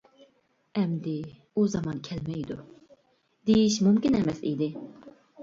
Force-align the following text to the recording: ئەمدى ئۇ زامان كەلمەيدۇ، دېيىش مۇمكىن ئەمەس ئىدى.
ئەمدى 0.79 1.13
ئۇ 1.55 1.65
زامان 1.73 1.99
كەلمەيدۇ، 2.07 2.57
دېيىش 3.51 3.79
مۇمكىن 3.91 4.19
ئەمەس 4.23 4.43
ئىدى. 4.53 4.73